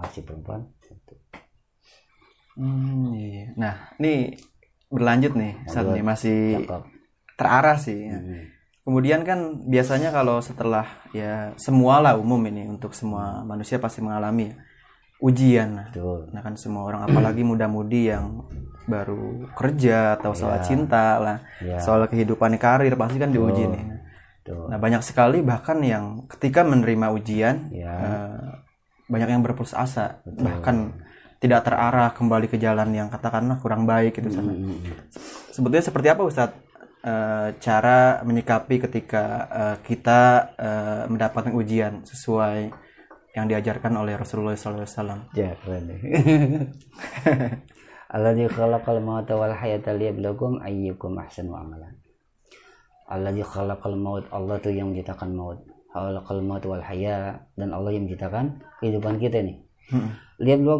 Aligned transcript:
masih 0.00 0.24
perempuan 0.24 0.64
Gitu. 0.80 1.14
Hmm, 2.58 3.14
iya, 3.14 3.28
iya. 3.30 3.46
Nah, 3.54 3.74
ini 4.02 4.34
berlanjut 4.90 5.32
nih, 5.38 5.54
saat 5.70 5.86
Lanjut. 5.86 5.96
nih 5.96 6.04
masih 6.04 6.40
Cakep. 6.66 6.82
terarah 7.38 7.78
sih. 7.78 8.10
ya. 8.10 8.18
Hmm. 8.18 8.42
Kemudian 8.82 9.22
kan 9.22 9.70
biasanya 9.70 10.10
kalau 10.10 10.42
setelah 10.42 10.82
ya 11.14 11.54
semua 11.54 12.02
lah 12.02 12.18
umum 12.18 12.42
ini 12.50 12.66
untuk 12.66 12.90
semua 12.90 13.46
manusia 13.46 13.78
pasti 13.78 14.02
mengalami 14.02 14.50
ya, 14.50 14.54
ujian. 15.22 15.68
Nah, 15.78 15.86
betul 15.92 16.26
Nah 16.34 16.40
kan 16.42 16.54
semua 16.58 16.82
orang 16.90 17.06
apalagi 17.06 17.46
muda-mudi 17.46 18.10
yang 18.10 18.50
baru 18.90 19.46
kerja 19.54 20.18
atau 20.18 20.34
soal 20.34 20.58
cinta 20.66 21.22
lah, 21.22 21.38
ya 21.62 21.78
soal 21.78 22.02
kehidupan 22.10 22.58
karir 22.58 22.98
pasti 22.98 23.22
kan 23.22 23.30
diuji 23.30 23.68
nih. 23.68 23.84
betul 24.42 24.66
Nah 24.66 24.78
banyak 24.80 25.04
sekali 25.06 25.38
bahkan 25.44 25.78
yang 25.86 26.26
ketika 26.26 26.66
menerima 26.66 27.14
ujian 27.14 27.70
ya 27.70 27.94
eh, 27.94 28.49
banyak 29.10 29.28
yang 29.28 29.42
berputus 29.42 29.74
asa, 29.74 30.22
bahkan 30.24 30.94
tidak 31.40 31.66
terarah 31.66 32.12
kembali 32.12 32.46
ke 32.46 32.60
jalan 32.60 32.92
yang 32.92 33.08
katakanlah 33.08 33.58
kurang 33.58 33.88
baik 33.88 34.20
gitu. 34.20 34.28
Sana. 34.30 34.52
Hmm. 34.52 34.76
Sebetulnya 35.50 35.84
seperti 35.84 36.08
apa 36.12 36.22
Ustadz 36.22 36.60
eh, 37.02 37.48
cara 37.58 38.20
menyikapi 38.22 38.76
ketika 38.86 39.24
eh, 39.48 39.76
kita 39.82 40.20
eh, 40.54 41.02
mendapatkan 41.08 41.56
ujian 41.56 42.04
sesuai 42.04 42.70
yang 43.34 43.46
diajarkan 43.48 43.94
oleh 43.96 44.18
Rasulullah 44.18 44.58
SAW? 44.58 45.30
ya 45.38 45.54
keren 45.62 45.86
deh 45.94 46.00
Alladzi 48.10 48.50
khalaqal 48.50 48.98
mauta 48.98 49.38
wal 49.38 49.54
hayata 49.54 49.94
liyabluwakum 49.94 50.58
ayyukum 50.66 51.14
ahsanu 51.14 51.54
amalan. 51.54 51.94
Alladzi 53.06 53.46
khalaqal 53.46 53.94
maut 53.94 54.26
Allah 54.34 54.58
tuh 54.58 54.74
yang 54.74 54.90
menciptakan 54.90 55.30
maut. 55.30 55.62
Khalaqal 55.90 56.42
maut 56.46 56.62
wal 56.70 56.82
haya 56.86 57.42
dan 57.58 57.74
Allah 57.74 57.90
yang 57.98 58.06
menciptakan 58.06 58.62
kehidupan 58.78 59.18
kita 59.18 59.42
nih. 59.42 59.58
Liyabluwakum 60.38 60.78